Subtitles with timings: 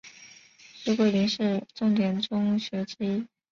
[0.79, 3.27] 是桂林市重点中学之一。